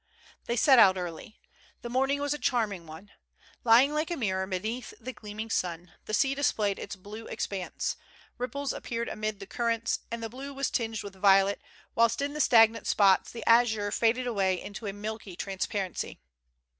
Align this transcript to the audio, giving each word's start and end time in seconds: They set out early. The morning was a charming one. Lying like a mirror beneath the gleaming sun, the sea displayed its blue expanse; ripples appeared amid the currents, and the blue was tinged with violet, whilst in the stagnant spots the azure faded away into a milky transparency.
They 0.45 0.55
set 0.55 0.79
out 0.79 0.97
early. 0.97 1.39
The 1.83 1.89
morning 1.89 2.21
was 2.21 2.33
a 2.33 2.39
charming 2.39 2.87
one. 2.87 3.11
Lying 3.63 3.93
like 3.93 4.09
a 4.09 4.17
mirror 4.17 4.47
beneath 4.47 4.95
the 4.99 5.13
gleaming 5.13 5.51
sun, 5.51 5.93
the 6.05 6.13
sea 6.15 6.33
displayed 6.33 6.79
its 6.79 6.95
blue 6.95 7.27
expanse; 7.27 7.97
ripples 8.39 8.73
appeared 8.73 9.09
amid 9.09 9.39
the 9.39 9.45
currents, 9.45 9.99
and 10.09 10.23
the 10.23 10.27
blue 10.27 10.55
was 10.55 10.71
tinged 10.71 11.03
with 11.03 11.13
violet, 11.13 11.61
whilst 11.93 12.19
in 12.19 12.33
the 12.33 12.41
stagnant 12.41 12.87
spots 12.87 13.31
the 13.31 13.45
azure 13.47 13.91
faded 13.91 14.25
away 14.25 14.59
into 14.59 14.87
a 14.87 14.91
milky 14.91 15.35
transparency. 15.35 16.19